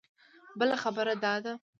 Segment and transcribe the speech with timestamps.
[0.59, 1.53] بله خبره دا ده.